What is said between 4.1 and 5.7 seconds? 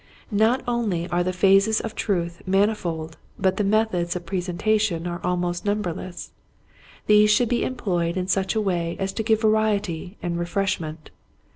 of presentation are almost